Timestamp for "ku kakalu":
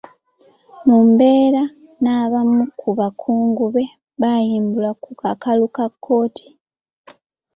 5.03-5.65